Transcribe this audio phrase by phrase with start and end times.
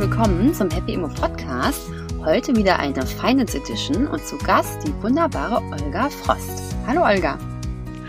[0.00, 1.90] willkommen zum Happy Immo Podcast.
[2.24, 6.74] Heute wieder eine Finance Edition und zu Gast die wunderbare Olga Frost.
[6.86, 7.38] Hallo Olga.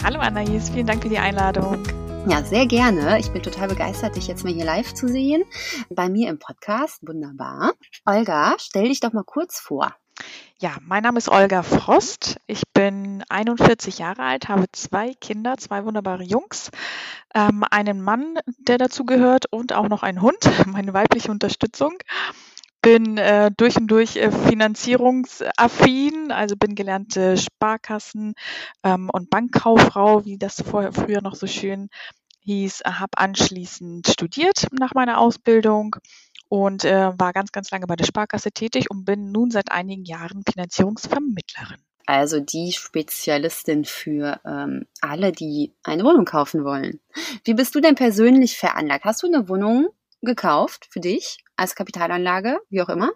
[0.02, 1.84] Hallo Anais, vielen Dank für die Einladung.
[2.30, 3.20] Ja, sehr gerne.
[3.20, 5.44] Ich bin total begeistert, dich jetzt mal hier live zu sehen.
[5.90, 7.06] Bei mir im Podcast.
[7.06, 7.74] Wunderbar.
[8.06, 9.94] Olga, stell dich doch mal kurz vor.
[10.60, 12.38] Ja, mein Name ist Olga Frost.
[12.46, 16.70] Ich bin 41 Jahre alt, habe zwei Kinder, zwei wunderbare Jungs,
[17.34, 21.94] ähm, einen Mann, der dazu gehört und auch noch einen Hund, meine weibliche Unterstützung.
[22.84, 28.34] Bin äh, durch und durch äh, finanzierungsaffin, also bin gelernte Sparkassen-
[28.84, 31.90] ähm, und Bankkauffrau, wie das vorher früher noch so schön
[32.42, 35.96] hieß, habe anschließend studiert nach meiner Ausbildung
[36.52, 40.04] und äh, war ganz, ganz lange bei der Sparkasse tätig und bin nun seit einigen
[40.04, 41.78] Jahren Finanzierungsvermittlerin.
[42.06, 47.00] Also die Spezialistin für ähm, alle, die eine Wohnung kaufen wollen.
[47.46, 49.06] Wie bist du denn persönlich veranlagt?
[49.06, 53.12] Hast du eine Wohnung gekauft für dich als Kapitalanlage, wie auch immer?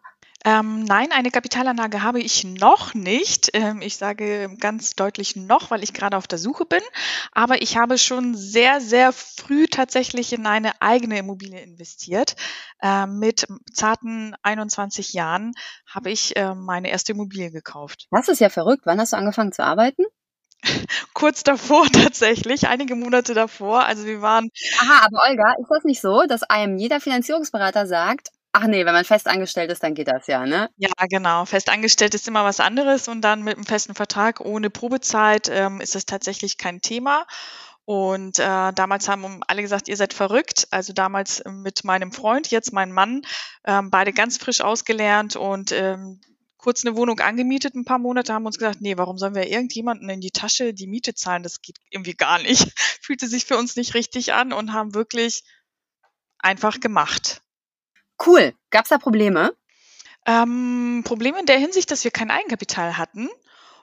[0.46, 3.50] Ähm, nein, eine Kapitalanlage habe ich noch nicht.
[3.54, 6.84] Ähm, ich sage ganz deutlich noch, weil ich gerade auf der Suche bin.
[7.32, 12.36] Aber ich habe schon sehr, sehr früh tatsächlich in eine eigene Immobilie investiert.
[12.80, 15.54] Ähm, mit zarten 21 Jahren
[15.88, 18.06] habe ich äh, meine erste Immobilie gekauft.
[18.12, 18.84] Das ist ja verrückt.
[18.86, 20.04] Wann hast du angefangen zu arbeiten?
[21.14, 23.86] kurz davor tatsächlich, einige Monate davor.
[23.86, 24.50] Also wir waren.
[24.80, 28.94] Aha, aber Olga, ist das nicht so, dass einem jeder Finanzierungsberater sagt, Ach nee, wenn
[28.94, 30.70] man fest angestellt ist, dann geht das ja, ne?
[30.78, 31.44] Ja, genau.
[31.44, 35.82] Fest angestellt ist immer was anderes und dann mit einem festen Vertrag ohne Probezeit ähm,
[35.82, 37.28] ist das tatsächlich kein Thema.
[37.84, 40.70] Und äh, damals haben alle gesagt, ihr seid verrückt.
[40.72, 43.24] Also damals mit meinem Freund, jetzt mein Mann,
[43.66, 46.22] ähm, beide ganz frisch ausgelernt und ähm,
[46.56, 50.10] kurz eine Wohnung angemietet, ein paar Monate, haben uns gesagt, nee, warum sollen wir irgendjemanden
[50.10, 51.44] in die Tasche die Miete zahlen?
[51.44, 52.72] Das geht irgendwie gar nicht.
[53.02, 55.44] Fühlte sich für uns nicht richtig an und haben wirklich
[56.40, 57.42] einfach gemacht.
[58.24, 58.54] Cool.
[58.70, 59.54] Gab es da Probleme?
[60.26, 63.30] Ähm, Probleme in der Hinsicht, dass wir kein Eigenkapital hatten.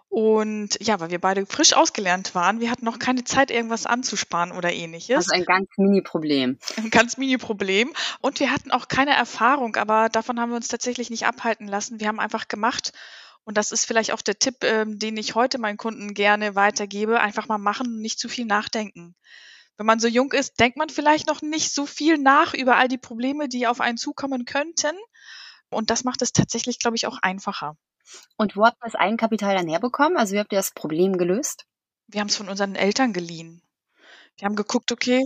[0.09, 4.53] Und ja, weil wir beide frisch ausgelernt waren, wir hatten noch keine Zeit, irgendwas anzusparen
[4.53, 5.17] oder ähnliches.
[5.17, 6.59] Also ein ganz Mini-Problem.
[6.77, 7.95] Ein ganz Mini-Problem.
[8.21, 11.99] Und wir hatten auch keine Erfahrung, aber davon haben wir uns tatsächlich nicht abhalten lassen.
[11.99, 12.93] Wir haben einfach gemacht.
[13.45, 17.19] Und das ist vielleicht auch der Tipp, ähm, den ich heute meinen Kunden gerne weitergebe.
[17.19, 19.15] Einfach mal machen, nicht zu viel nachdenken
[19.77, 22.89] wenn man so jung ist, denkt man vielleicht noch nicht so viel nach über all
[22.89, 24.97] die Probleme, die auf einen zukommen könnten.
[25.71, 27.77] Und das macht es tatsächlich, glaube ich, auch einfacher.
[28.37, 30.19] Und wo habt ihr das Eigenkapital dann herbekommen?
[30.19, 31.65] Also wie habt ihr das Problem gelöst?
[32.09, 33.63] Wir haben es von unseren Eltern geliehen.
[34.37, 35.25] Wir haben geguckt, okay,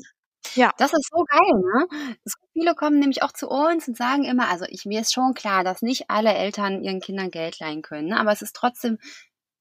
[0.54, 0.72] ja.
[0.78, 1.86] Das ist so geil, ne?
[2.24, 5.34] So viele kommen nämlich auch zu uns und sagen immer, also ich, mir ist schon
[5.34, 8.20] klar, dass nicht alle Eltern ihren Kindern Geld leihen können, ne?
[8.20, 8.98] aber es ist trotzdem,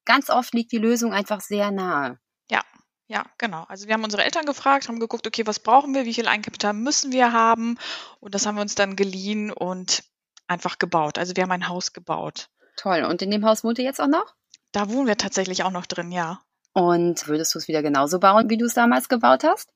[0.06, 2.20] ganz oft liegt die Lösung einfach sehr nahe.
[3.08, 3.66] Ja, genau.
[3.68, 6.74] Also wir haben unsere Eltern gefragt, haben geguckt, okay, was brauchen wir, wie viel Eigenkapital
[6.74, 7.78] müssen wir haben?
[8.20, 10.04] Und das haben wir uns dann geliehen und
[10.48, 11.18] einfach gebaut.
[11.18, 12.50] Also wir haben ein Haus gebaut.
[12.78, 13.04] Toll.
[13.04, 14.34] Und in dem Haus wohnt ihr jetzt auch noch?
[14.72, 16.42] Da wohnen wir tatsächlich auch noch drin, ja.
[16.74, 19.70] Und würdest du es wieder genauso bauen, wie du es damals gebaut hast?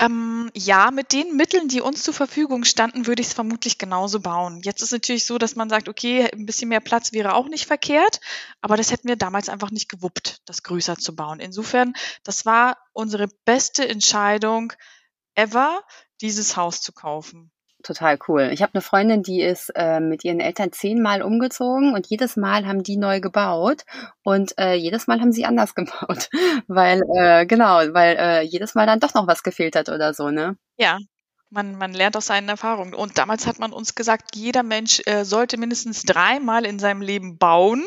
[0.00, 4.20] Ähm, ja, mit den Mitteln, die uns zur Verfügung standen, würde ich es vermutlich genauso
[4.20, 4.60] bauen.
[4.64, 7.66] Jetzt ist natürlich so, dass man sagt, okay, ein bisschen mehr Platz wäre auch nicht
[7.66, 8.20] verkehrt,
[8.60, 11.38] aber das hätten wir damals einfach nicht gewuppt, das größer zu bauen.
[11.38, 11.94] Insofern,
[12.24, 14.72] das war unsere beste Entscheidung
[15.36, 15.84] ever,
[16.20, 17.52] dieses Haus zu kaufen
[17.84, 18.50] total cool.
[18.52, 22.66] Ich habe eine Freundin, die ist äh, mit ihren Eltern zehnmal umgezogen und jedes Mal
[22.66, 23.84] haben die neu gebaut
[24.22, 26.28] und äh, jedes Mal haben sie anders gebaut,
[26.66, 30.30] weil äh, genau, weil äh, jedes Mal dann doch noch was gefehlt hat oder so,
[30.30, 30.56] ne?
[30.76, 30.98] Ja.
[31.50, 32.94] Man, man lernt aus seinen Erfahrungen.
[32.94, 37.38] Und damals hat man uns gesagt, jeder Mensch äh, sollte mindestens dreimal in seinem Leben
[37.38, 37.84] bauen.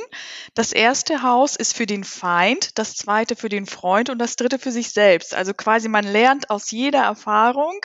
[0.53, 4.57] Das erste Haus ist für den Feind, das zweite für den Freund und das dritte
[4.57, 5.35] für sich selbst.
[5.35, 7.77] Also quasi man lernt aus jeder Erfahrung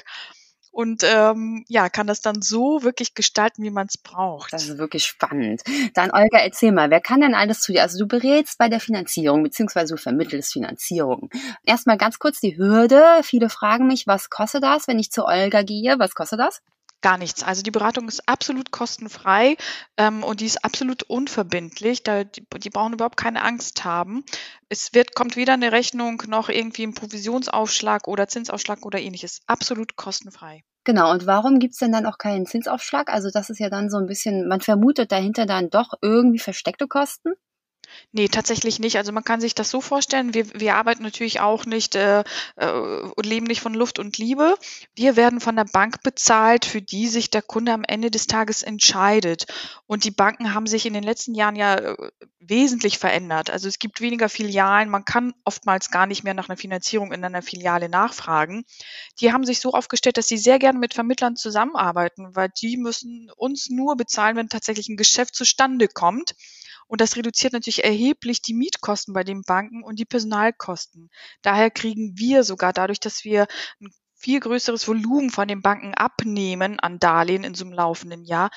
[0.72, 4.54] und ähm, ja, kann das dann so wirklich gestalten, wie man es braucht.
[4.54, 5.62] Das ist wirklich spannend.
[5.94, 7.82] Dann Olga, erzähl mal, wer kann denn alles zu dir?
[7.82, 11.28] Also du berätst bei der Finanzierung, beziehungsweise du vermittelst Finanzierung.
[11.64, 13.04] Erstmal ganz kurz die Hürde.
[13.22, 15.98] Viele fragen mich, was kostet das, wenn ich zu Olga gehe?
[15.98, 16.62] Was kostet das?
[17.02, 17.42] Gar nichts.
[17.42, 19.56] Also die Beratung ist absolut kostenfrei
[19.96, 22.04] ähm, und die ist absolut unverbindlich.
[22.04, 24.24] Da, die, die brauchen überhaupt keine Angst haben.
[24.68, 29.40] Es wird, kommt weder eine Rechnung noch irgendwie ein Provisionsaufschlag oder Zinsaufschlag oder ähnliches.
[29.48, 30.62] Absolut kostenfrei.
[30.84, 33.08] Genau, und warum gibt's denn dann auch keinen Zinsaufschlag?
[33.08, 36.86] Also das ist ja dann so ein bisschen, man vermutet dahinter dann doch irgendwie versteckte
[36.86, 37.34] Kosten.
[38.12, 38.96] Nee, tatsächlich nicht.
[38.96, 42.24] Also man kann sich das so vorstellen, wir, wir arbeiten natürlich auch nicht äh,
[42.56, 44.54] äh, und leben nicht von Luft und Liebe.
[44.94, 48.62] Wir werden von der Bank bezahlt, für die sich der Kunde am Ende des Tages
[48.62, 49.46] entscheidet.
[49.86, 51.96] Und die Banken haben sich in den letzten Jahren ja äh,
[52.38, 53.50] wesentlich verändert.
[53.50, 57.24] Also es gibt weniger Filialen, man kann oftmals gar nicht mehr nach einer Finanzierung in
[57.24, 58.64] einer Filiale nachfragen.
[59.20, 63.30] Die haben sich so aufgestellt, dass sie sehr gerne mit Vermittlern zusammenarbeiten, weil die müssen
[63.36, 66.34] uns nur bezahlen, wenn tatsächlich ein Geschäft zustande kommt.
[66.86, 71.10] Und das reduziert natürlich erheblich die Mietkosten bei den Banken und die Personalkosten.
[71.42, 73.46] Daher kriegen wir sogar dadurch, dass wir
[73.80, 78.50] ein viel größeres Volumen von den Banken abnehmen an Darlehen in so einem laufenden Jahr,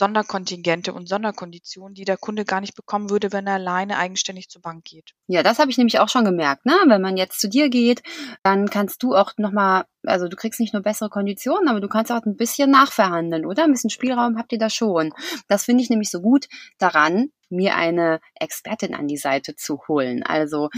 [0.00, 4.62] Sonderkontingente und Sonderkonditionen, die der Kunde gar nicht bekommen würde, wenn er alleine eigenständig zur
[4.62, 5.10] Bank geht.
[5.26, 6.64] Ja, das habe ich nämlich auch schon gemerkt.
[6.64, 6.72] Ne?
[6.86, 8.02] Wenn man jetzt zu dir geht,
[8.42, 12.10] dann kannst du auch nochmal, also du kriegst nicht nur bessere Konditionen, aber du kannst
[12.10, 13.64] auch ein bisschen nachverhandeln, oder?
[13.64, 15.12] Ein bisschen Spielraum habt ihr da schon.
[15.48, 16.48] Das finde ich nämlich so gut
[16.78, 20.22] daran, mir eine Expertin an die Seite zu holen.
[20.22, 20.70] Also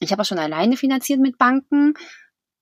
[0.00, 1.94] ich habe auch schon alleine finanziert mit Banken,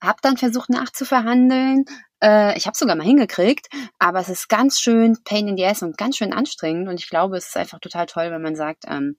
[0.02, 1.86] habe dann versucht nachzuverhandeln,
[2.22, 5.82] äh, ich habe sogar mal hingekriegt, aber es ist ganz schön pain in the ass
[5.82, 6.88] und ganz schön anstrengend.
[6.88, 9.16] Und ich glaube, es ist einfach total toll, wenn man sagt, ähm,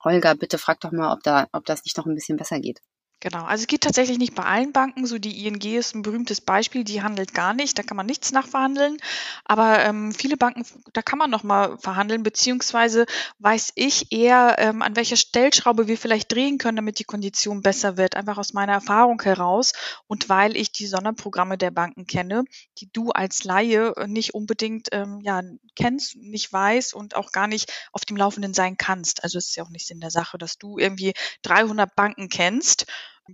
[0.00, 2.80] Olga, bitte frag doch mal, ob da, ob das nicht noch ein bisschen besser geht.
[3.22, 5.04] Genau, also es geht tatsächlich nicht bei allen Banken.
[5.04, 8.32] So die ING ist ein berühmtes Beispiel, die handelt gar nicht, da kann man nichts
[8.32, 8.96] nachverhandeln.
[9.44, 10.64] Aber ähm, viele Banken,
[10.94, 13.04] da kann man noch mal verhandeln, beziehungsweise
[13.38, 17.98] weiß ich eher, ähm, an welcher Stellschraube wir vielleicht drehen können, damit die Kondition besser
[17.98, 18.16] wird.
[18.16, 19.74] Einfach aus meiner Erfahrung heraus
[20.06, 22.44] und weil ich die Sonderprogramme der Banken kenne,
[22.78, 25.42] die du als Laie nicht unbedingt ähm, ja,
[25.76, 29.22] kennst, nicht weißt und auch gar nicht auf dem Laufenden sein kannst.
[29.24, 31.12] Also es ist ja auch nicht Sinn der Sache, dass du irgendwie
[31.42, 32.86] 300 Banken kennst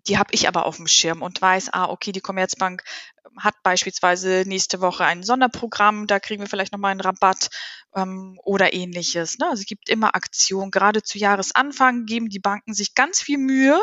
[0.06, 2.82] die habe ich aber auf dem Schirm und weiß, ah, okay, die Commerzbank
[3.24, 7.50] ähm, hat beispielsweise nächste Woche ein Sonderprogramm, da kriegen wir vielleicht nochmal einen Rabatt
[7.94, 9.38] ähm, oder ähnliches.
[9.38, 9.46] Ne?
[9.48, 10.70] Also es gibt immer Aktionen.
[10.70, 13.80] Gerade zu Jahresanfang geben die Banken sich ganz viel Mühe,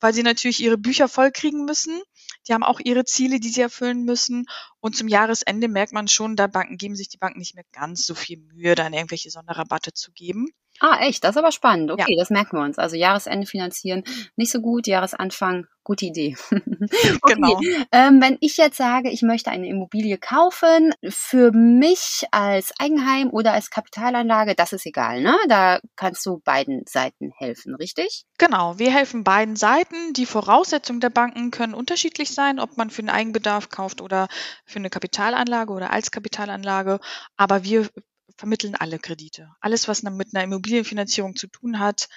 [0.00, 2.00] weil sie natürlich ihre Bücher vollkriegen müssen.
[2.46, 4.46] Die haben auch ihre Ziele, die sie erfüllen müssen.
[4.80, 8.04] Und zum Jahresende merkt man schon, da Banken geben sich die Banken nicht mehr ganz
[8.04, 10.48] so viel Mühe, dann irgendwelche Sonderrabatte zu geben.
[10.80, 11.24] Ah, echt?
[11.24, 11.90] Das ist aber spannend.
[11.90, 12.18] Okay, ja.
[12.18, 12.78] das merken wir uns.
[12.78, 14.04] Also Jahresende finanzieren
[14.36, 16.36] nicht so gut, Jahresanfang gute Idee.
[16.50, 17.34] okay.
[17.34, 17.60] Genau.
[17.92, 23.52] Ähm, wenn ich jetzt sage, ich möchte eine Immobilie kaufen, für mich als Eigenheim oder
[23.52, 25.36] als Kapitalanlage, das ist egal, ne?
[25.48, 28.24] Da kannst du beiden Seiten helfen, richtig?
[28.38, 30.14] Genau, wir helfen beiden Seiten.
[30.14, 34.28] Die Voraussetzungen der Banken können unterschiedlich sein, ob man für einen Eigenbedarf kauft oder
[34.64, 36.98] für eine Kapitalanlage oder als Kapitalanlage.
[37.36, 37.88] Aber wir
[38.36, 39.50] vermitteln alle Kredite.
[39.60, 42.08] Alles, was mit einer Immobilienfinanzierung zu tun hat,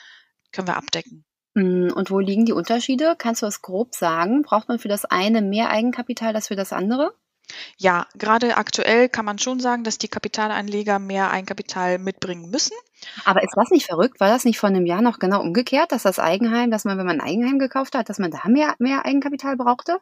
[0.52, 1.26] können wir abdecken.
[1.54, 3.16] Mm, und wo liegen die Unterschiede?
[3.18, 4.44] Kannst du das grob sagen?
[4.44, 7.14] Braucht man für das eine mehr Eigenkapital als für das andere?
[7.78, 12.76] Ja, gerade aktuell kann man schon sagen, dass die Kapitalanleger mehr Eigenkapital mitbringen müssen.
[13.26, 14.20] Aber ist das nicht verrückt?
[14.20, 17.06] War das nicht vor einem Jahr noch genau umgekehrt, dass das Eigenheim, dass man, wenn
[17.06, 20.00] man ein Eigenheim gekauft hat, dass man da mehr, mehr Eigenkapital brauchte?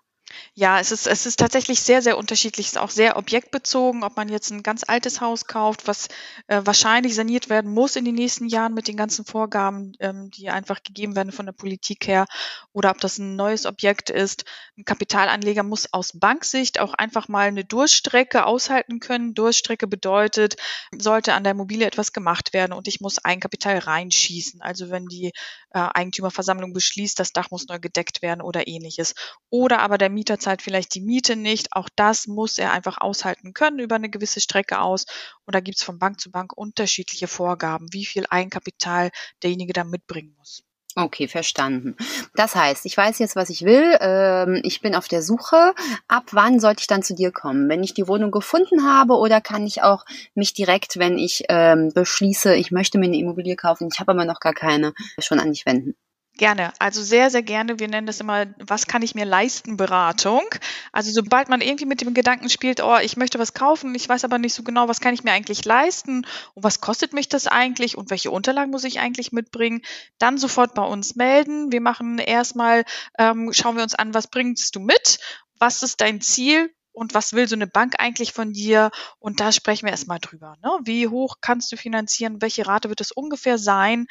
[0.53, 2.67] Ja, es ist, es ist tatsächlich sehr, sehr unterschiedlich.
[2.67, 6.07] Es ist auch sehr objektbezogen, ob man jetzt ein ganz altes Haus kauft, was
[6.47, 10.49] äh, wahrscheinlich saniert werden muss in den nächsten Jahren mit den ganzen Vorgaben, ähm, die
[10.49, 12.25] einfach gegeben werden von der Politik her,
[12.71, 14.45] oder ob das ein neues Objekt ist.
[14.77, 19.33] Ein Kapitalanleger muss aus Banksicht auch einfach mal eine Durchstrecke aushalten können.
[19.33, 20.55] Durchstrecke bedeutet,
[20.97, 24.61] sollte an der Immobilie etwas gemacht werden und ich muss Eigenkapital reinschießen.
[24.61, 25.33] Also wenn die
[25.75, 29.13] äh, Eigentümerversammlung beschließt, das Dach muss neu gedeckt werden oder ähnliches.
[29.49, 31.73] Oder aber der Mieter zahlt vielleicht die Miete nicht.
[31.73, 35.05] Auch das muss er einfach aushalten können über eine gewisse Strecke aus.
[35.45, 39.11] Und da gibt es von Bank zu Bank unterschiedliche Vorgaben, wie viel Eigenkapital
[39.43, 40.64] derjenige da mitbringen muss.
[40.97, 41.97] Okay, verstanden.
[42.35, 43.97] Das heißt, ich weiß jetzt, was ich will.
[43.99, 45.73] Ähm, ich bin auf der Suche.
[46.07, 47.67] Ab wann sollte ich dann zu dir kommen?
[47.67, 50.05] Wenn ich die Wohnung gefunden habe oder kann ich auch
[50.35, 54.23] mich direkt, wenn ich ähm, beschließe, ich möchte mir eine Immobilie kaufen, ich habe aber
[54.23, 55.95] noch gar keine, schon an dich wenden?
[56.37, 57.79] Gerne, also sehr, sehr gerne.
[57.79, 60.43] Wir nennen das immer, was kann ich mir leisten, Beratung.
[60.91, 64.25] Also sobald man irgendwie mit dem Gedanken spielt, oh, ich möchte was kaufen, ich weiß
[64.25, 67.47] aber nicht so genau, was kann ich mir eigentlich leisten und was kostet mich das
[67.47, 69.81] eigentlich und welche Unterlagen muss ich eigentlich mitbringen,
[70.17, 71.71] dann sofort bei uns melden.
[71.71, 72.83] Wir machen erstmal,
[73.17, 75.19] ähm, schauen wir uns an, was bringst du mit,
[75.57, 78.89] was ist dein Ziel, und was will so eine Bank eigentlich von dir?
[79.19, 80.55] Und da sprechen wir erstmal drüber.
[80.63, 80.69] Ne?
[80.85, 82.41] Wie hoch kannst du finanzieren?
[82.41, 84.07] Welche Rate wird es ungefähr sein?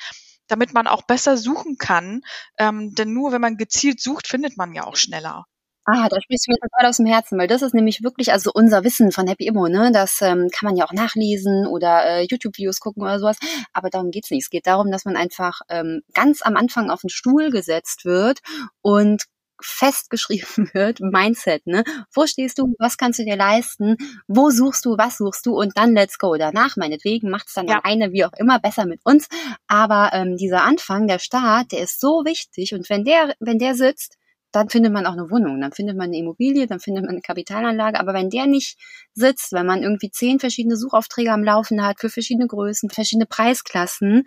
[0.48, 2.22] Damit man auch besser suchen kann.
[2.58, 5.46] Ähm, denn nur wenn man gezielt sucht, findet man ja auch schneller.
[5.86, 8.50] Ah, da sprichst du mir total aus dem Herzen, weil das ist nämlich wirklich, also
[8.54, 9.90] unser Wissen von Happy Immo, ne?
[9.92, 13.36] Das ähm, kann man ja auch nachlesen oder äh, YouTube-Videos gucken oder sowas.
[13.74, 14.44] Aber darum geht's nicht.
[14.44, 18.40] Es geht darum, dass man einfach ähm, ganz am Anfang auf den Stuhl gesetzt wird
[18.80, 19.24] und
[19.64, 21.85] festgeschrieben wird, Mindset, ne?
[22.12, 22.75] Wo stehst du?
[22.78, 23.97] Was kannst du dir leisten?
[24.28, 24.97] Wo suchst du?
[24.99, 25.56] Was suchst du?
[25.59, 26.37] Und dann let's go.
[26.37, 27.80] Danach, meinetwegen, macht es dann ja.
[27.83, 29.28] eine, wie auch immer, besser mit uns.
[29.66, 32.75] Aber ähm, dieser Anfang, der Start, der ist so wichtig.
[32.75, 34.18] Und wenn der, wenn der sitzt,
[34.54, 37.23] dann findet man auch eine Wohnung, dann findet man eine Immobilie, dann findet man eine
[37.23, 37.99] Kapitalanlage.
[37.99, 38.78] Aber wenn der nicht
[39.12, 44.23] sitzt, wenn man irgendwie zehn verschiedene Suchaufträge am Laufen hat für verschiedene Größen, verschiedene Preisklassen,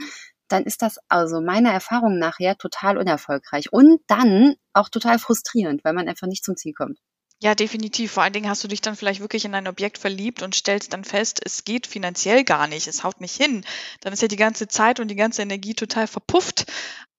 [0.48, 5.94] dann ist das also meiner Erfahrung nachher total unerfolgreich und dann auch total frustrierend, weil
[5.94, 7.00] man einfach nicht zum Ziel kommt.
[7.40, 8.14] Ja, definitiv.
[8.14, 10.92] Vor allen Dingen hast du dich dann vielleicht wirklich in ein Objekt verliebt und stellst
[10.94, 13.64] dann fest, es geht finanziell gar nicht, es haut nicht hin.
[14.02, 16.66] Dann ist ja die ganze Zeit und die ganze Energie total verpufft.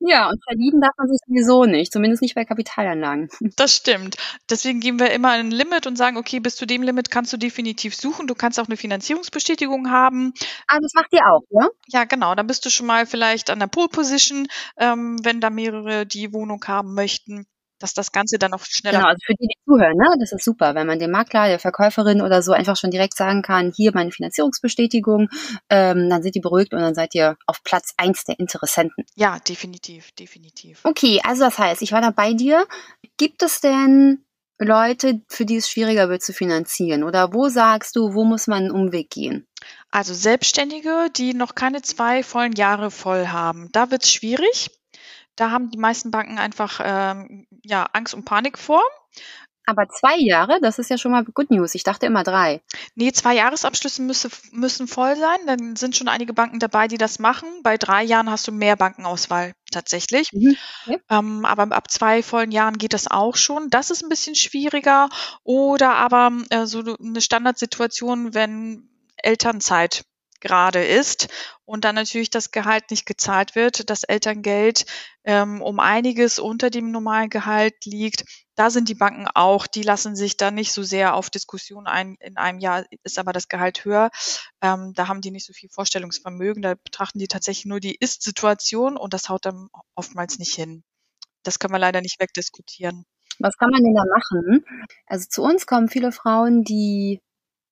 [0.00, 3.28] Ja, und verlieben darf man sich sowieso nicht, zumindest nicht bei Kapitalanlagen.
[3.56, 4.16] Das stimmt.
[4.50, 7.36] Deswegen geben wir immer ein Limit und sagen, okay, bis zu dem Limit kannst du
[7.36, 8.26] definitiv suchen.
[8.26, 10.32] Du kannst auch eine Finanzierungsbestätigung haben.
[10.66, 11.68] Ah, das macht ihr auch, ja?
[11.88, 12.34] Ja, genau.
[12.34, 14.48] Dann bist du schon mal vielleicht an der Pole Position,
[14.78, 17.46] ähm, wenn da mehrere die Wohnung haben möchten
[17.78, 18.98] dass das Ganze dann auch schneller.
[18.98, 21.58] Genau, also für die, die zuhören, ne, das ist super, wenn man dem Makler, der
[21.58, 25.28] Verkäuferin oder so einfach schon direkt sagen kann, hier meine Finanzierungsbestätigung,
[25.70, 29.04] ähm, dann sind die beruhigt und dann seid ihr auf Platz eins der Interessenten.
[29.14, 30.80] Ja, definitiv, definitiv.
[30.84, 32.66] Okay, also das heißt, ich war da bei dir.
[33.16, 34.24] Gibt es denn
[34.58, 37.04] Leute, für die es schwieriger wird zu finanzieren?
[37.04, 39.46] Oder wo sagst du, wo muss man einen Umweg gehen?
[39.90, 44.70] Also Selbstständige, die noch keine zwei vollen Jahre voll haben, da wird es schwierig.
[45.38, 48.82] Da haben die meisten Banken einfach ähm, ja, Angst und Panik vor.
[49.66, 51.74] Aber zwei Jahre, das ist ja schon mal Good News.
[51.74, 52.60] Ich dachte immer drei.
[52.94, 55.38] Nee, zwei Jahresabschlüsse müsse, müssen voll sein.
[55.46, 57.46] Dann sind schon einige Banken dabei, die das machen.
[57.62, 60.32] Bei drei Jahren hast du mehr Bankenauswahl tatsächlich.
[60.32, 60.56] Mhm.
[60.86, 60.98] Okay.
[61.10, 63.68] Ähm, aber ab zwei vollen Jahren geht das auch schon.
[63.68, 65.10] Das ist ein bisschen schwieriger.
[65.44, 70.02] Oder aber äh, so eine Standardsituation, wenn Elternzeit
[70.40, 71.28] gerade ist
[71.64, 74.86] und dann natürlich das Gehalt nicht gezahlt wird, das Elterngeld
[75.24, 78.24] ähm, um einiges unter dem normalen Gehalt liegt.
[78.54, 82.16] Da sind die Banken auch, die lassen sich da nicht so sehr auf Diskussionen ein.
[82.20, 84.10] In einem Jahr ist aber das Gehalt höher.
[84.62, 86.62] Ähm, da haben die nicht so viel Vorstellungsvermögen.
[86.62, 90.82] Da betrachten die tatsächlich nur die Ist-Situation und das haut dann oftmals nicht hin.
[91.42, 93.04] Das können wir leider nicht wegdiskutieren.
[93.38, 94.64] Was kann man denn da machen?
[95.06, 97.20] Also zu uns kommen viele Frauen, die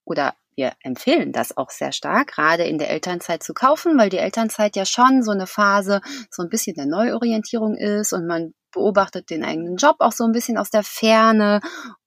[0.04, 4.18] oder wir empfehlen das auch sehr stark, gerade in der Elternzeit zu kaufen, weil die
[4.18, 9.30] Elternzeit ja schon so eine Phase, so ein bisschen der Neuorientierung ist und man beobachtet
[9.30, 11.60] den eigenen Job auch so ein bisschen aus der Ferne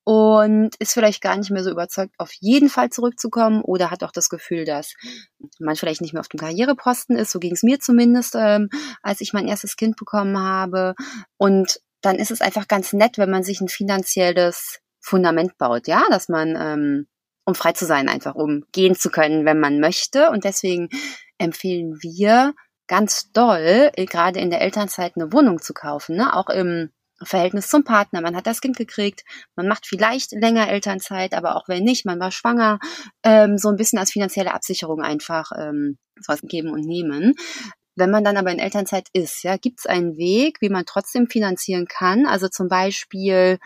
[0.03, 4.11] und ist vielleicht gar nicht mehr so überzeugt, auf jeden Fall zurückzukommen oder hat auch
[4.11, 4.95] das Gefühl, dass
[5.59, 7.31] man vielleicht nicht mehr auf dem Karriereposten ist.
[7.31, 8.69] So ging es mir zumindest, ähm,
[9.03, 10.95] als ich mein erstes Kind bekommen habe.
[11.37, 16.03] Und dann ist es einfach ganz nett, wenn man sich ein finanzielles Fundament baut, ja,
[16.09, 17.07] dass man ähm,
[17.49, 20.29] um frei zu sein, einfach um gehen zu können, wenn man möchte.
[20.29, 20.89] Und deswegen
[21.37, 22.53] empfehlen wir
[22.87, 26.35] ganz doll, äh, gerade in der Elternzeit eine Wohnung zu kaufen, ne?
[26.35, 26.89] auch im
[27.21, 28.21] Verhältnis zum Partner.
[28.21, 29.23] Man hat das Kind gekriegt,
[29.55, 32.79] man macht vielleicht länger Elternzeit, aber auch wenn nicht, man war schwanger,
[33.23, 37.33] ähm, so ein bisschen als finanzielle Absicherung einfach ähm, was geben und nehmen.
[37.95, 41.27] Wenn man dann aber in Elternzeit ist, ja, gibt es einen Weg, wie man trotzdem
[41.27, 42.25] finanzieren kann.
[42.25, 43.59] Also zum Beispiel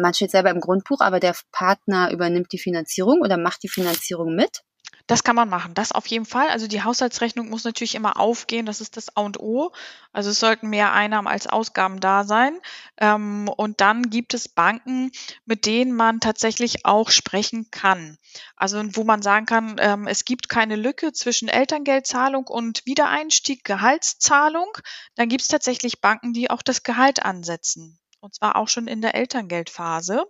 [0.00, 4.34] man steht selber im Grundbuch, aber der Partner übernimmt die Finanzierung oder macht die Finanzierung
[4.34, 4.62] mit.
[5.06, 6.48] Das kann man machen, das auf jeden Fall.
[6.48, 9.70] Also die Haushaltsrechnung muss natürlich immer aufgehen, das ist das A und O.
[10.14, 12.58] Also es sollten mehr Einnahmen als Ausgaben da sein.
[12.96, 15.10] Ähm, und dann gibt es Banken,
[15.44, 18.16] mit denen man tatsächlich auch sprechen kann.
[18.56, 24.72] Also wo man sagen kann, ähm, es gibt keine Lücke zwischen Elterngeldzahlung und Wiedereinstieg, Gehaltszahlung.
[25.16, 29.02] Dann gibt es tatsächlich Banken, die auch das Gehalt ansetzen und zwar auch schon in
[29.02, 30.24] der Elterngeldphase.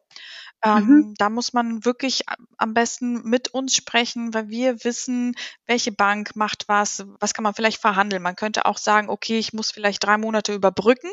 [0.64, 1.14] Ähm, mhm.
[1.16, 2.24] Da muss man wirklich
[2.56, 5.34] am besten mit uns sprechen, weil wir wissen,
[5.66, 8.22] welche Bank macht was, was kann man vielleicht verhandeln.
[8.22, 11.10] Man könnte auch sagen, okay, ich muss vielleicht drei Monate überbrücken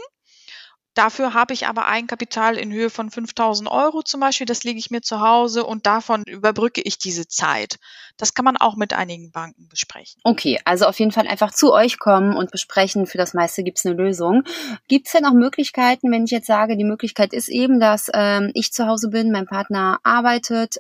[0.94, 4.46] Dafür habe ich aber Eigenkapital in Höhe von 5000 Euro zum Beispiel.
[4.46, 7.78] Das lege ich mir zu Hause und davon überbrücke ich diese Zeit.
[8.18, 10.20] Das kann man auch mit einigen Banken besprechen.
[10.24, 13.08] Okay, also auf jeden Fall einfach zu euch kommen und besprechen.
[13.08, 14.44] Für das meiste gibt es eine Lösung.
[14.90, 18.52] Gibt es denn auch Möglichkeiten, wenn ich jetzt sage, die Möglichkeit ist eben, dass ähm,
[18.54, 20.76] ich zu Hause bin, mein Partner arbeitet,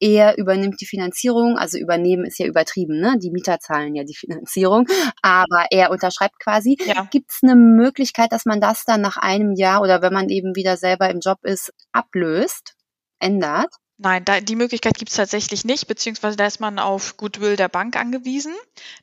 [0.00, 1.56] er übernimmt die Finanzierung.
[1.56, 3.16] Also übernehmen ist ja übertrieben, ne?
[3.18, 4.86] Die Mieter zahlen ja die Finanzierung,
[5.22, 6.76] aber er unterschreibt quasi.
[6.84, 7.06] Ja.
[7.10, 10.54] Gibt es eine Möglichkeit, dass man das dann nach einem Jahr oder wenn man eben
[10.54, 12.74] wieder selber im Job ist, ablöst,
[13.18, 13.72] ändert?
[13.98, 17.68] Nein, da, die Möglichkeit gibt es tatsächlich nicht, beziehungsweise da ist man auf Goodwill der
[17.68, 18.54] Bank angewiesen,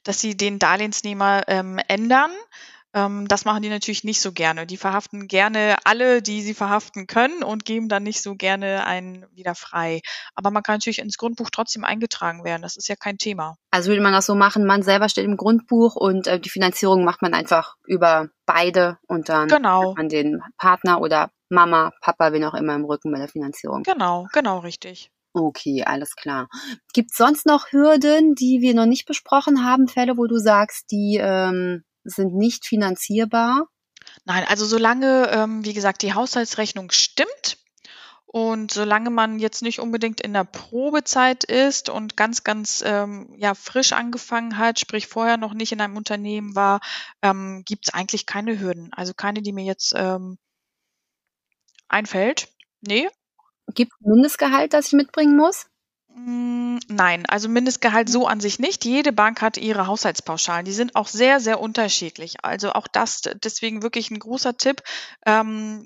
[0.04, 2.32] dass sie den Darlehensnehmer ähm, ändern.
[2.94, 4.66] Ähm, das machen die natürlich nicht so gerne.
[4.66, 9.26] Die verhaften gerne alle, die sie verhaften können und geben dann nicht so gerne einen
[9.32, 10.02] wieder frei.
[10.36, 12.62] Aber man kann natürlich ins Grundbuch trotzdem eingetragen werden.
[12.62, 13.56] Das ist ja kein Thema.
[13.72, 17.04] Also würde man das so machen, man selber steht im Grundbuch und äh, die Finanzierung
[17.04, 19.94] macht man einfach über beide und dann genau.
[19.96, 23.84] man den Partner oder Mama, Papa, wen auch immer im Rücken bei der Finanzierung.
[23.84, 25.12] Genau, genau richtig.
[25.34, 26.48] Okay, alles klar.
[26.94, 30.92] Gibt es sonst noch Hürden, die wir noch nicht besprochen haben, Fälle, wo du sagst,
[30.92, 33.68] die ähm, sind nicht finanzierbar?
[34.26, 37.58] Nein, also solange, ähm, wie gesagt, die Haushaltsrechnung stimmt
[38.32, 43.56] und solange man jetzt nicht unbedingt in der Probezeit ist und ganz, ganz ähm, ja,
[43.56, 46.80] frisch angefangen hat, sprich vorher noch nicht in einem Unternehmen war,
[47.24, 48.92] ähm, gibt es eigentlich keine Hürden.
[48.94, 50.38] Also keine, die mir jetzt ähm,
[51.88, 52.50] einfällt.
[52.82, 53.10] Nee.
[53.74, 55.66] Gibt es Mindestgehalt, das ich mitbringen muss?
[56.16, 58.84] Hm, nein, also Mindestgehalt so an sich nicht.
[58.84, 60.66] Jede Bank hat ihre Haushaltspauschalen.
[60.66, 62.44] Die sind auch sehr, sehr unterschiedlich.
[62.44, 64.82] Also auch das deswegen wirklich ein großer Tipp.
[65.26, 65.86] Ähm,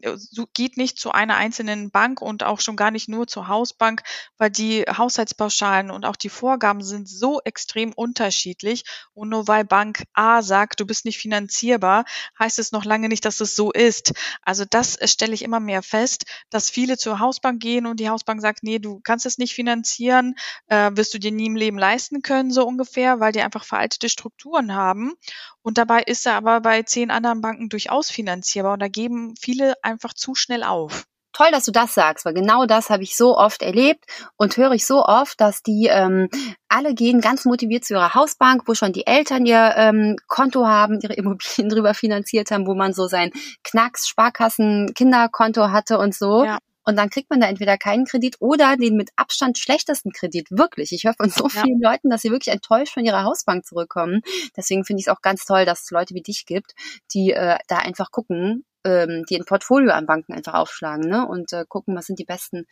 [0.54, 4.02] geht nicht zu einer einzelnen Bank und auch schon gar nicht nur zur Hausbank,
[4.38, 8.84] weil die Haushaltspauschalen und auch die Vorgaben sind so extrem unterschiedlich.
[9.14, 12.06] Und nur weil Bank A sagt, du bist nicht finanzierbar,
[12.40, 14.14] heißt es noch lange nicht, dass es so ist.
[14.42, 18.42] Also das stelle ich immer mehr fest, dass viele zur Hausbank gehen und die Hausbank
[18.42, 20.36] sagt, nee, du kannst es nicht finanzieren Jahren
[20.68, 24.10] äh, wirst du dir nie im Leben leisten können, so ungefähr, weil die einfach veraltete
[24.10, 25.14] Strukturen haben.
[25.62, 29.76] Und dabei ist er aber bei zehn anderen Banken durchaus finanzierbar und da geben viele
[29.84, 31.06] einfach zu schnell auf.
[31.34, 34.06] Toll, dass du das sagst, weil genau das habe ich so oft erlebt
[34.38, 36.30] und höre ich so oft, dass die ähm,
[36.70, 41.00] alle gehen ganz motiviert zu ihrer Hausbank, wo schon die Eltern ihr ähm, Konto haben,
[41.02, 43.32] ihre Immobilien drüber finanziert haben, wo man so sein
[43.64, 46.46] Knacks, Sparkassen, Kinderkonto hatte und so.
[46.46, 46.60] Ja.
[46.86, 50.48] Und dann kriegt man da entweder keinen Kredit oder den mit Abstand schlechtesten Kredit.
[50.52, 50.92] Wirklich.
[50.92, 51.62] Ich höre von so ja.
[51.62, 54.22] vielen Leuten, dass sie wirklich enttäuscht von ihrer Hausbank zurückkommen.
[54.56, 56.74] Deswegen finde ich es auch ganz toll, dass es Leute wie dich gibt,
[57.14, 61.28] die äh, da einfach gucken, ähm, die ein Portfolio an Banken einfach aufschlagen ne?
[61.28, 62.66] und äh, gucken, was sind die besten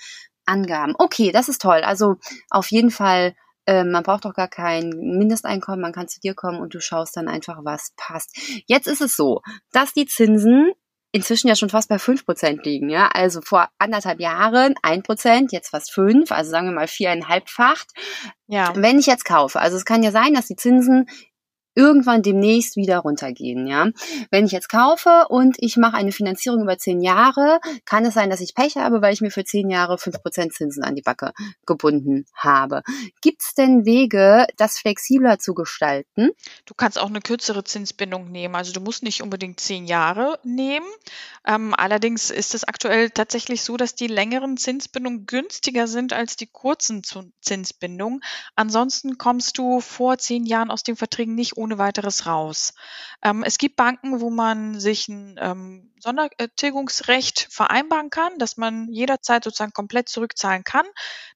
[0.45, 0.95] Angaben.
[0.97, 1.81] Okay, das ist toll.
[1.83, 2.15] Also
[2.49, 3.35] auf jeden Fall
[3.67, 7.15] ähm, man braucht doch gar kein Mindesteinkommen, man kann zu dir kommen und du schaust
[7.15, 8.35] dann einfach, was passt.
[8.65, 9.41] Jetzt ist es so,
[9.71, 10.73] dass die Zinsen
[11.11, 12.89] inzwischen ja schon fast bei fünf Prozent liegen.
[12.89, 13.07] Ja?
[13.07, 17.91] Also vor anderthalb Jahren ein Prozent, jetzt fast fünf, also sagen wir mal viereinhalbfacht.
[18.47, 18.73] Ja.
[18.75, 21.07] Wenn ich jetzt kaufe, also es kann ja sein, dass die Zinsen
[21.75, 23.67] irgendwann demnächst wieder runtergehen.
[23.67, 23.87] Ja,
[24.29, 28.29] wenn ich jetzt kaufe und ich mache eine Finanzierung über zehn Jahre, kann es sein,
[28.29, 31.01] dass ich Pech habe, weil ich mir für zehn Jahre fünf Prozent Zinsen an die
[31.01, 31.31] Backe
[31.65, 32.83] gebunden habe.
[33.21, 36.31] Gibt es denn Wege, das flexibler zu gestalten?
[36.65, 38.55] Du kannst auch eine kürzere Zinsbindung nehmen.
[38.55, 40.87] Also du musst nicht unbedingt zehn Jahre nehmen.
[41.45, 46.47] Ähm, allerdings ist es aktuell tatsächlich so, dass die längeren Zinsbindungen günstiger sind als die
[46.47, 47.01] kurzen
[47.41, 48.21] Zinsbindungen.
[48.55, 52.73] Ansonsten kommst du vor zehn Jahren aus den Verträgen nicht ohne weiteres raus.
[53.23, 59.43] Ähm, es gibt Banken, wo man sich ein ähm, Sondertilgungsrecht vereinbaren kann, dass man jederzeit
[59.43, 60.85] sozusagen komplett zurückzahlen kann.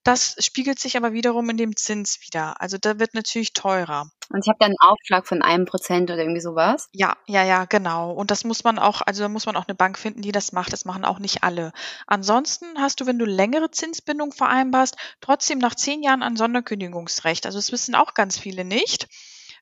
[0.04, 2.60] Das spiegelt sich aber wiederum in dem Zins wieder.
[2.60, 4.10] Also da wird natürlich teurer.
[4.30, 6.90] Und ich habe dann einen Aufschlag von einem Prozent oder irgendwie sowas?
[6.92, 8.12] Ja, ja, ja, genau.
[8.12, 10.52] Und das muss man auch, also da muss man auch eine Bank finden, die das
[10.52, 10.74] macht.
[10.74, 11.72] Das machen auch nicht alle.
[12.08, 17.46] Ansonsten hast du, wenn du längere Zinsbindung vereinbarst, trotzdem nach zehn Jahren ein Sonderkündigungsrecht.
[17.46, 19.08] Also das wissen auch ganz viele nicht.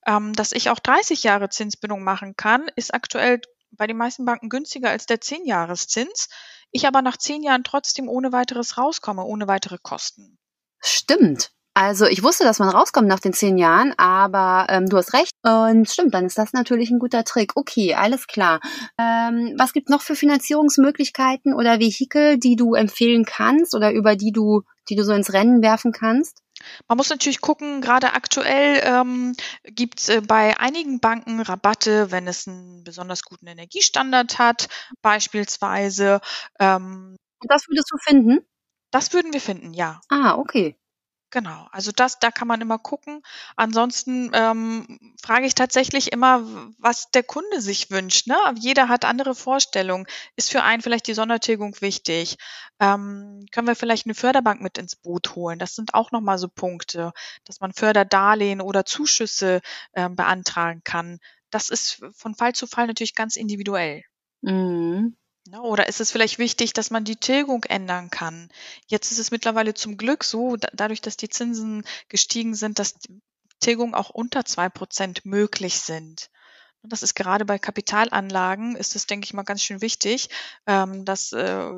[0.05, 4.49] Ähm, dass ich auch 30 Jahre Zinsbindung machen kann, ist aktuell bei den meisten Banken
[4.49, 6.29] günstiger als der 10-Jahreszins.
[6.71, 10.37] Ich aber nach 10 Jahren trotzdem ohne weiteres rauskomme, ohne weitere Kosten.
[10.79, 11.51] Stimmt.
[11.75, 15.31] Also ich wusste, dass man rauskommt nach den zehn Jahren, aber ähm, du hast recht.
[15.41, 17.53] Und stimmt, dann ist das natürlich ein guter Trick.
[17.55, 18.59] Okay, alles klar.
[18.99, 24.31] Ähm, was gibt noch für Finanzierungsmöglichkeiten oder Vehikel, die du empfehlen kannst oder über die
[24.31, 26.42] du, die du so ins Rennen werfen kannst?
[26.87, 32.27] Man muss natürlich gucken, gerade aktuell ähm, gibt es äh, bei einigen Banken Rabatte, wenn
[32.27, 34.67] es einen besonders guten Energiestandard hat,
[35.01, 36.21] beispielsweise.
[36.59, 38.39] Ähm, Und das würdest du finden?
[38.91, 40.01] Das würden wir finden, ja.
[40.09, 40.77] Ah, okay.
[41.33, 43.23] Genau, also das, da kann man immer gucken.
[43.55, 46.43] Ansonsten ähm, frage ich tatsächlich immer,
[46.77, 48.27] was der Kunde sich wünscht.
[48.27, 48.35] Ne?
[48.59, 50.05] Jeder hat andere Vorstellungen.
[50.35, 52.37] Ist für einen vielleicht die Sondertilgung wichtig?
[52.79, 55.57] Ähm, können wir vielleicht eine Förderbank mit ins Boot holen?
[55.57, 57.13] Das sind auch nochmal so Punkte,
[57.45, 59.61] dass man Förderdarlehen oder Zuschüsse
[59.95, 61.17] ähm, beantragen kann.
[61.49, 64.03] Das ist von Fall zu Fall natürlich ganz individuell.
[64.41, 65.15] Mhm.
[65.45, 68.49] Ne, oder ist es vielleicht wichtig, dass man die Tilgung ändern kann?
[68.87, 72.95] Jetzt ist es mittlerweile zum Glück so, dadurch, dass die Zinsen gestiegen sind, dass
[73.59, 76.29] Tilgungen auch unter zwei Prozent möglich sind.
[76.81, 80.29] Und das ist gerade bei Kapitalanlagen, ist es, denke ich mal, ganz schön wichtig,
[80.65, 81.71] ähm, dass äh,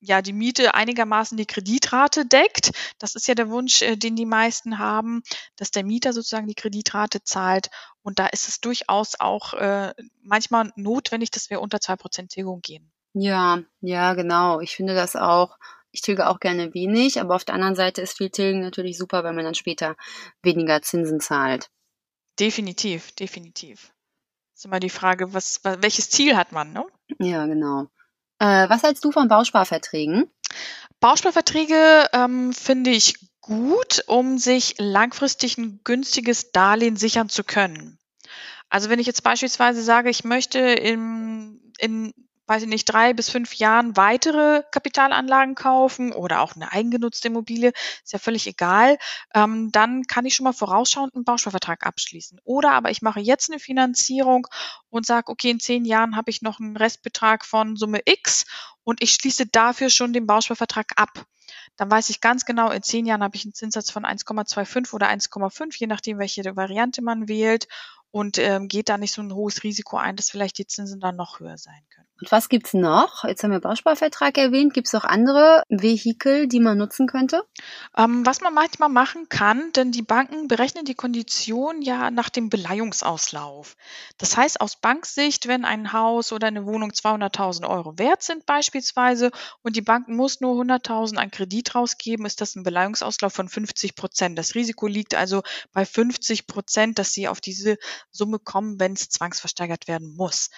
[0.00, 2.72] ja die Miete einigermaßen die Kreditrate deckt.
[2.98, 5.22] Das ist ja der Wunsch, äh, den die meisten haben,
[5.56, 7.70] dass der Mieter sozusagen die Kreditrate zahlt.
[8.02, 12.60] Und da ist es durchaus auch äh, manchmal notwendig, dass wir unter zwei Prozent Tilgung
[12.62, 12.92] gehen.
[13.18, 14.60] Ja, ja, genau.
[14.60, 15.56] Ich finde das auch.
[15.90, 19.24] Ich tilge auch gerne wenig, aber auf der anderen Seite ist viel Tilgen natürlich super,
[19.24, 19.96] weil man dann später
[20.42, 21.70] weniger Zinsen zahlt.
[22.38, 23.94] Definitiv, definitiv.
[24.54, 26.84] ist immer die Frage, was, welches Ziel hat man, ne?
[27.18, 27.86] Ja, genau.
[28.38, 30.30] Äh, was hältst du von Bausparverträgen?
[31.00, 37.98] Bausparverträge ähm, finde ich gut, um sich langfristig ein günstiges Darlehen sichern zu können.
[38.68, 42.12] Also wenn ich jetzt beispielsweise sage, ich möchte in, in
[42.46, 47.72] weiß ich nicht, drei bis fünf Jahren weitere Kapitalanlagen kaufen oder auch eine eigengenutzte Immobilie,
[48.04, 48.98] ist ja völlig egal,
[49.34, 52.40] ähm, dann kann ich schon mal vorausschauend einen Bausparvertrag abschließen.
[52.44, 54.46] Oder aber ich mache jetzt eine Finanzierung
[54.90, 58.44] und sage, okay, in zehn Jahren habe ich noch einen Restbetrag von Summe X
[58.84, 61.26] und ich schließe dafür schon den Bausparvertrag ab.
[61.76, 65.08] Dann weiß ich ganz genau, in zehn Jahren habe ich einen Zinssatz von 1,25 oder
[65.08, 67.68] 1,5, je nachdem, welche Variante man wählt
[68.10, 71.16] und ähm, geht da nicht so ein hohes Risiko ein, dass vielleicht die Zinsen dann
[71.16, 72.05] noch höher sein können.
[72.18, 73.24] Und was gibt's noch?
[73.24, 74.72] Jetzt haben wir Bausparvertrag erwähnt.
[74.72, 77.44] Gibt's auch andere Vehikel, die man nutzen könnte?
[77.94, 82.48] Ähm, was man manchmal machen kann, denn die Banken berechnen die Kondition ja nach dem
[82.48, 83.76] Beleihungsauslauf.
[84.16, 89.30] Das heißt, aus Banksicht, wenn ein Haus oder eine Wohnung 200.000 Euro wert sind beispielsweise
[89.62, 93.94] und die Bank muss nur 100.000 an Kredit rausgeben, ist das ein Beleihungsauslauf von 50
[93.94, 94.38] Prozent.
[94.38, 97.76] Das Risiko liegt also bei 50 Prozent, dass sie auf diese
[98.10, 100.48] Summe kommen, wenn es zwangsversteigert werden muss.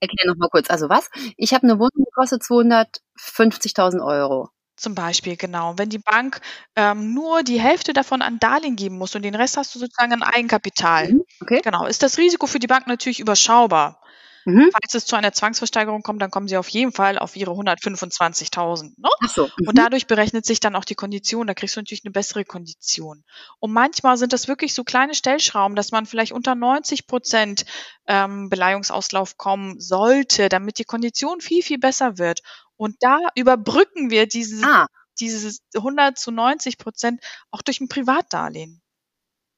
[0.00, 0.68] Erklär noch mal kurz.
[0.68, 1.05] Also was?
[1.36, 4.50] Ich habe eine Wohnung, die kostet 250.000 Euro.
[4.76, 5.74] Zum Beispiel, genau.
[5.78, 6.40] Wenn die Bank
[6.76, 10.12] ähm, nur die Hälfte davon an Darlehen geben muss und den Rest hast du sozusagen
[10.12, 11.12] an Eigenkapital.
[11.12, 11.60] Mhm, okay.
[11.64, 11.86] Genau.
[11.86, 14.00] Ist das Risiko für die Bank natürlich überschaubar.
[14.46, 14.70] Mhm.
[14.72, 18.92] Falls es zu einer Zwangsversteigerung kommt, dann kommen sie auf jeden Fall auf ihre 125.000.
[18.96, 19.08] Ne?
[19.20, 19.50] Ach so.
[19.58, 19.68] Mhm.
[19.68, 21.48] Und dadurch berechnet sich dann auch die Kondition.
[21.48, 23.24] Da kriegst du natürlich eine bessere Kondition.
[23.58, 27.66] Und manchmal sind das wirklich so kleine Stellschrauben, dass man vielleicht unter 90 Prozent
[28.06, 32.40] ähm, Beleihungsauslauf kommen sollte, damit die Kondition viel, viel besser wird.
[32.76, 34.86] Und da überbrücken wir dieses, ah.
[35.18, 38.80] dieses 100 zu 90 Prozent auch durch ein Privatdarlehen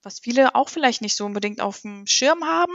[0.03, 2.73] was viele auch vielleicht nicht so unbedingt auf dem Schirm haben,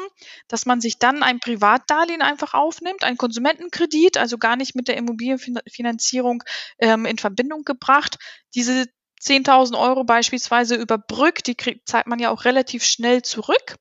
[0.47, 4.97] dass man sich dann ein Privatdarlehen einfach aufnimmt, ein Konsumentenkredit, also gar nicht mit der
[4.97, 6.43] Immobilienfinanzierung
[6.79, 8.17] ähm, in Verbindung gebracht.
[8.55, 8.87] Diese
[9.21, 13.77] 10.000 Euro beispielsweise überbrückt, die kriegt, zahlt man ja auch relativ schnell zurück.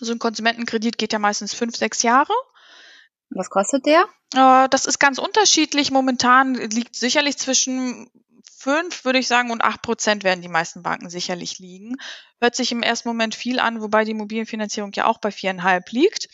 [0.00, 2.32] So ein Konsumentenkredit geht ja meistens fünf, sechs Jahre.
[3.34, 4.06] Was kostet der?
[4.34, 5.90] Äh, das ist ganz unterschiedlich.
[5.90, 8.08] Momentan liegt sicherlich zwischen
[8.56, 11.96] fünf, würde ich sagen, und acht Prozent werden die meisten Banken sicherlich liegen.
[12.40, 16.28] Hört sich im ersten Moment viel an, wobei die Immobilienfinanzierung ja auch bei viereinhalb liegt.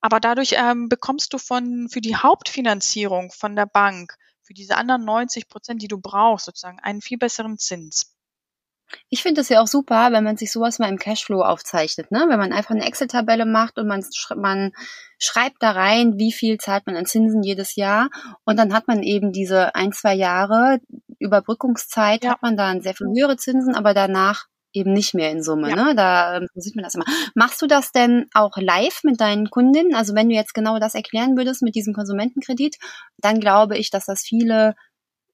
[0.00, 5.04] Aber dadurch ähm, bekommst du von, für die Hauptfinanzierung von der Bank, für diese anderen
[5.04, 8.16] 90 Prozent, die du brauchst, sozusagen einen viel besseren Zins.
[9.08, 12.26] Ich finde es ja auch super, wenn man sich sowas mal im Cashflow aufzeichnet, ne?
[12.28, 14.04] Wenn man einfach eine Excel-Tabelle macht und man,
[14.36, 14.72] man
[15.18, 18.10] schreibt da rein, wie viel zahlt man an Zinsen jedes Jahr
[18.44, 20.80] und dann hat man eben diese ein, zwei Jahre
[21.18, 22.32] Überbrückungszeit, ja.
[22.32, 25.70] hat man dann sehr viel höhere Zinsen, aber danach eben nicht mehr in Summe.
[25.70, 25.76] Ja.
[25.76, 25.94] Ne?
[25.94, 27.04] Da ähm, sieht man das immer.
[27.34, 29.94] Machst du das denn auch live mit deinen Kundinnen?
[29.94, 32.76] Also wenn du jetzt genau das erklären würdest mit diesem Konsumentenkredit,
[33.18, 34.74] dann glaube ich, dass das viele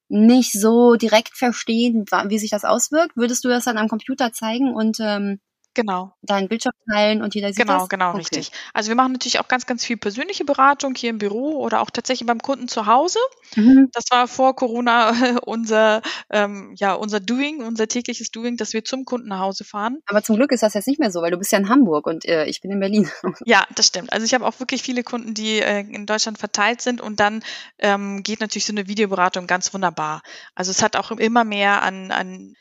[0.09, 3.17] nicht so direkt verstehen, wie sich das auswirkt.
[3.17, 5.41] Würdest du das dann am Computer zeigen und ähm,
[5.79, 6.13] Genau.
[6.23, 7.89] Deinen Bildschirm teilen und jeder sieht genau, das?
[7.89, 8.19] Genau, genau, okay.
[8.19, 8.51] richtig.
[8.75, 11.91] Also wir machen natürlich auch ganz, ganz viel persönliche Beratung hier im Büro oder auch
[11.91, 13.21] tatsächlich beim Kunden zu Hause.
[13.55, 13.89] Mhm.
[13.93, 15.11] Das war vor Corona
[15.47, 19.99] unser, ähm, ja, unser Doing, unser tägliches Doing, dass wir zum Kunden nach Hause fahren.
[20.07, 22.09] Aber zum Glück ist das jetzt nicht mehr so, weil du bist ja in Hamburg
[22.09, 23.09] und äh, ich bin in Berlin.
[23.45, 24.13] Ja, das stimmt.
[24.13, 27.45] Also ich habe auch wirklich viele Kunden, die äh, in Deutschland verteilt sind und dann
[27.79, 30.23] ähm, geht natürlich so eine Videoberatung ganz wunderbar.
[30.57, 32.55] Also es hat auch immer mehr an, an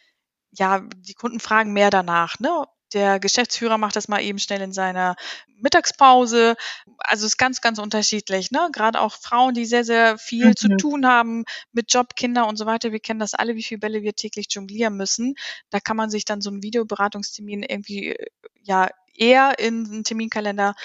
[0.52, 2.66] ja, die Kunden fragen mehr danach, ne?
[2.94, 5.16] Der Geschäftsführer macht das mal eben schnell in seiner
[5.60, 6.56] Mittagspause.
[7.00, 8.52] Also es ist ganz, ganz unterschiedlich.
[8.52, 8.70] Ne?
[8.72, 10.56] Gerade auch Frauen, die sehr, sehr viel mhm.
[10.56, 12.92] zu tun haben mit Job, Kinder und so weiter.
[12.92, 15.36] Wir kennen das alle, wie viele Bälle wir täglich jonglieren müssen.
[15.70, 18.16] Da kann man sich dann so einen Videoberatungstermin irgendwie
[18.62, 20.76] ja eher in einen Terminkalender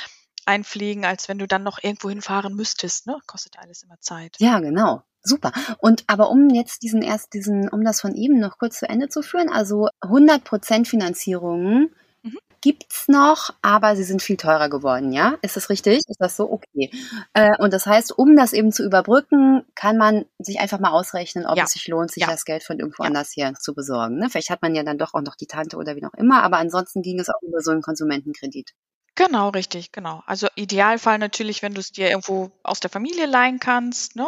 [0.45, 3.07] einpflegen, als wenn du dann noch irgendwo hinfahren müsstest.
[3.07, 3.19] Ne?
[3.27, 4.37] Kostet alles immer Zeit.
[4.39, 5.03] Ja, genau.
[5.23, 5.53] Super.
[5.79, 9.09] Und aber um jetzt diesen erst diesen, um das von eben noch kurz zu Ende
[9.09, 12.39] zu führen, also 100 Prozent Finanzierungen mhm.
[12.61, 15.39] gibt's noch, aber sie sind viel teurer geworden, ja?
[15.43, 15.99] Ist das richtig?
[16.09, 16.51] Ist das so?
[16.51, 16.91] Okay.
[17.35, 21.47] Äh, und das heißt, um das eben zu überbrücken, kann man sich einfach mal ausrechnen,
[21.47, 21.65] ob ja.
[21.65, 22.29] es sich lohnt, sich ja.
[22.29, 23.09] das Geld von irgendwo ja.
[23.09, 24.19] anders hier zu besorgen.
[24.19, 24.29] Ne?
[24.29, 26.59] Vielleicht hat man ja dann doch auch noch die Tante oder wie noch immer, aber
[26.59, 28.73] ansonsten ging es auch über so einen Konsumentenkredit.
[29.15, 30.23] Genau, richtig, genau.
[30.25, 34.17] Also Idealfall natürlich, wenn du es dir irgendwo aus der Familie leihen kannst.
[34.17, 34.27] Ne?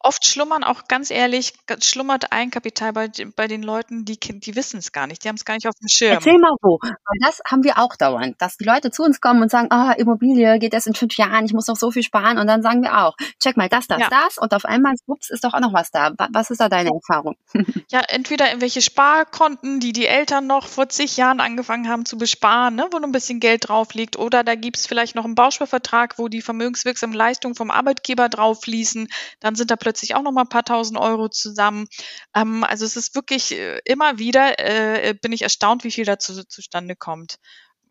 [0.00, 4.92] Oft schlummern auch ganz ehrlich, schlummert Eigenkapital bei, bei den Leuten, die, die wissen es
[4.92, 6.14] gar nicht, die haben es gar nicht auf dem Schirm.
[6.14, 9.42] Erzähl mal wo, weil das haben wir auch dauernd, dass die Leute zu uns kommen
[9.42, 12.38] und sagen, ah, Immobilie geht erst in fünf Jahren, ich muss noch so viel sparen
[12.38, 14.08] und dann sagen wir auch, check mal das, das, ja.
[14.08, 16.12] das und auf einmal, ups, ist doch auch noch was da.
[16.32, 17.36] Was ist da deine Erfahrung?
[17.90, 22.74] Ja, entweder irgendwelche Sparkonten, die die Eltern noch vor zig Jahren angefangen haben zu besparen,
[22.74, 25.34] ne, wo noch ein bisschen Geld drauf liegt oder da gibt es vielleicht noch einen
[25.34, 29.08] Bausparvertrag, wo die vermögenswirksamen Leistungen vom Arbeitgeber drauf fließen.
[29.40, 31.86] Dann sind da plötzlich auch noch mal ein paar tausend Euro zusammen.
[32.34, 36.44] Ähm, also es ist wirklich äh, immer wieder, äh, bin ich erstaunt, wie viel dazu
[36.44, 37.36] zustande kommt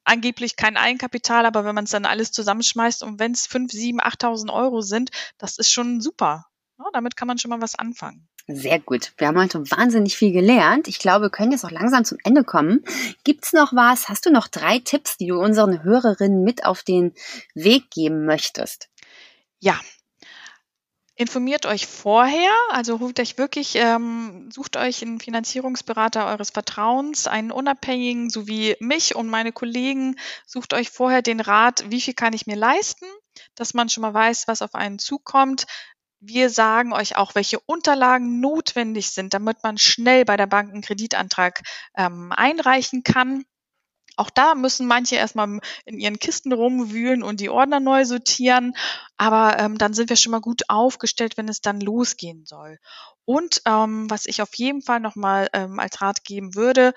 [0.03, 4.01] angeblich kein Eigenkapital, aber wenn man es dann alles zusammenschmeißt und wenn es fünf, sieben,
[4.01, 6.47] achttausend Euro sind, das ist schon super.
[6.79, 8.27] Ja, damit kann man schon mal was anfangen.
[8.47, 9.13] Sehr gut.
[9.17, 10.87] Wir haben heute wahnsinnig viel gelernt.
[10.87, 12.83] Ich glaube, wir können jetzt auch langsam zum Ende kommen.
[13.23, 14.09] Gibt's noch was?
[14.09, 17.13] Hast du noch drei Tipps, die du unseren Hörerinnen mit auf den
[17.53, 18.89] Weg geben möchtest?
[19.59, 19.79] Ja.
[21.15, 27.51] Informiert euch vorher, also ruft euch wirklich, ähm, sucht euch einen Finanzierungsberater eures Vertrauens, einen
[27.51, 30.15] unabhängigen, so wie mich und meine Kollegen.
[30.47, 33.05] Sucht euch vorher den Rat, wie viel kann ich mir leisten,
[33.53, 35.67] dass man schon mal weiß, was auf einen zukommt.
[36.23, 40.83] Wir sagen euch auch, welche Unterlagen notwendig sind, damit man schnell bei der Bank einen
[40.83, 41.61] Kreditantrag
[41.97, 43.43] ähm, einreichen kann.
[44.17, 48.75] Auch da müssen manche erstmal in ihren Kisten rumwühlen und die Ordner neu sortieren.
[49.17, 52.77] Aber ähm, dann sind wir schon mal gut aufgestellt, wenn es dann losgehen soll.
[53.25, 56.93] Und ähm, was ich auf jeden Fall nochmal ähm, als Rat geben würde,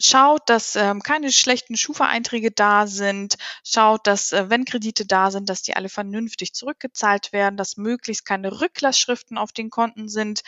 [0.00, 5.48] schaut, dass ähm, keine schlechten Schufa-Einträge da sind, schaut, dass äh, wenn Kredite da sind,
[5.48, 10.42] dass die alle vernünftig zurückgezahlt werden, dass möglichst keine Rücklassschriften auf den Konten sind,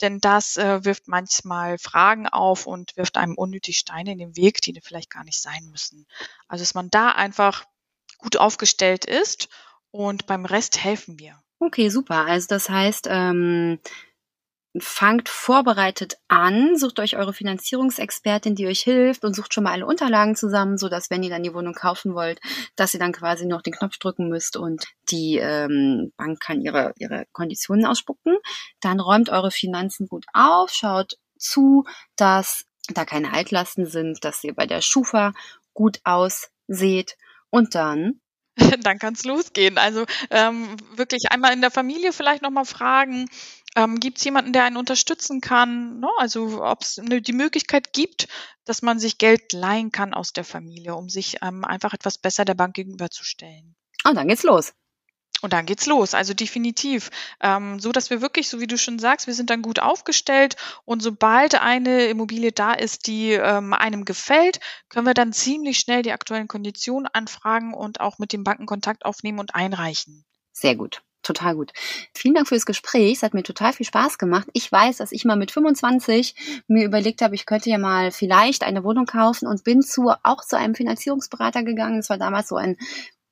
[0.00, 4.60] denn das äh, wirft manchmal Fragen auf und wirft einem unnötig Steine in den Weg,
[4.60, 6.06] die vielleicht gar nicht sein müssen.
[6.46, 7.64] Also dass man da einfach
[8.18, 9.48] gut aufgestellt ist
[9.90, 11.40] und beim Rest helfen wir.
[11.60, 12.26] Okay, super.
[12.26, 13.80] Also das heißt, ähm,
[14.80, 19.86] fangt vorbereitet an, sucht euch eure Finanzierungsexpertin, die euch hilft und sucht schon mal alle
[19.86, 22.40] Unterlagen zusammen, so dass wenn ihr dann die Wohnung kaufen wollt,
[22.76, 26.92] dass ihr dann quasi noch den Knopf drücken müsst und die ähm, Bank kann ihre,
[26.98, 28.36] ihre Konditionen ausspucken.
[28.80, 31.84] Dann räumt eure Finanzen gut auf, schaut zu,
[32.16, 35.32] dass da keine Altlasten sind, dass ihr bei der Schufa
[35.74, 37.16] gut ausseht
[37.50, 38.20] und dann
[38.82, 39.78] dann kann es losgehen.
[39.78, 43.28] Also ähm, wirklich einmal in der Familie vielleicht nochmal fragen,
[43.78, 46.00] ähm, gibt es jemanden, der einen unterstützen kann?
[46.00, 46.08] Ne?
[46.18, 48.26] Also ob es ne, die Möglichkeit gibt,
[48.64, 52.44] dass man sich Geld leihen kann aus der Familie, um sich ähm, einfach etwas besser
[52.44, 53.76] der Bank gegenüberzustellen.
[54.04, 54.72] Und dann geht's los.
[55.40, 57.10] Und dann geht's los, also definitiv.
[57.40, 60.56] Ähm, so dass wir wirklich, so wie du schon sagst, wir sind dann gut aufgestellt
[60.84, 66.02] und sobald eine Immobilie da ist, die ähm, einem gefällt, können wir dann ziemlich schnell
[66.02, 70.24] die aktuellen Konditionen anfragen und auch mit den Banken Kontakt aufnehmen und einreichen.
[70.50, 71.72] Sehr gut total gut.
[72.14, 73.18] Vielen Dank fürs Gespräch.
[73.18, 74.48] Es hat mir total viel Spaß gemacht.
[74.52, 78.62] Ich weiß, dass ich mal mit 25 mir überlegt habe, ich könnte ja mal vielleicht
[78.62, 81.96] eine Wohnung kaufen und bin zu, auch zu einem Finanzierungsberater gegangen.
[81.98, 82.76] Das war damals so ein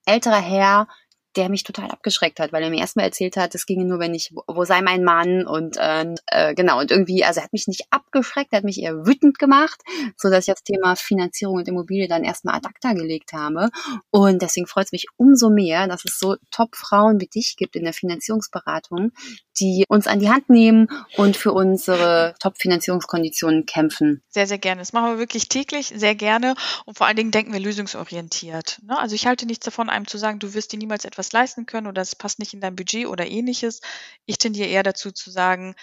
[0.04, 0.88] älterer Herr,
[1.36, 4.14] der mich total abgeschreckt hat, weil er mir erstmal erzählt hat, es ginge nur, wenn
[4.14, 7.68] ich, wo sei mein Mann und äh, äh, genau, und irgendwie, also er hat mich
[7.68, 9.80] nicht abgeschreckt, er hat mich eher wütend gemacht,
[10.16, 13.70] so dass ich das Thema Finanzierung und Immobilie dann erstmal ad acta gelegt habe.
[14.10, 17.84] Und deswegen freut es mich umso mehr, dass es so Top-Frauen wie dich gibt in
[17.84, 19.12] der Finanzierungsberatung,
[19.60, 24.22] die uns an die Hand nehmen und für unsere Top-Finanzierungskonditionen kämpfen.
[24.28, 24.80] Sehr, sehr gerne.
[24.80, 26.54] Das machen wir wirklich täglich, sehr gerne.
[26.84, 28.80] Und vor allen Dingen denken wir lösungsorientiert.
[28.86, 28.98] Ne?
[28.98, 31.86] Also ich halte nichts davon, einem zu sagen, du wirst dir niemals etwas leisten können
[31.86, 33.80] oder es passt nicht in dein Budget oder ähnliches.
[34.24, 35.74] Ich tendiere eher dazu zu sagen,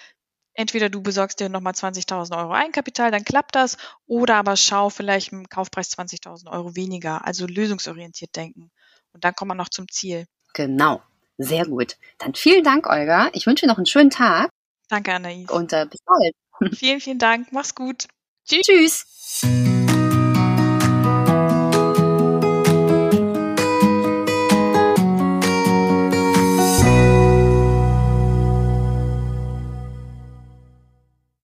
[0.53, 5.32] entweder du besorgst dir nochmal 20.000 Euro Eigenkapital, dann klappt das, oder aber schau vielleicht
[5.32, 8.71] im Kaufpreis 20.000 Euro weniger, also lösungsorientiert denken.
[9.13, 10.25] Und dann kommt man noch zum Ziel.
[10.53, 11.01] Genau.
[11.38, 11.97] Sehr gut.
[12.19, 13.29] Dann vielen Dank, Olga.
[13.34, 14.49] Ich wünsche dir noch einen schönen Tag.
[14.88, 15.49] Danke, Anais.
[15.49, 16.36] Und äh, bis bald.
[16.77, 17.51] Vielen, vielen Dank.
[17.51, 18.08] Mach's gut.
[18.45, 18.62] Tschüss.
[18.65, 19.72] Tschüss.